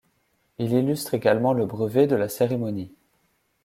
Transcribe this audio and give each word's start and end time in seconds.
Il 0.57 0.73
illustre 0.73 1.13
également 1.13 1.53
le 1.53 1.67
brevet 1.67 2.07
de 2.07 2.15
la 2.15 2.27
cérémonie. 2.27 2.91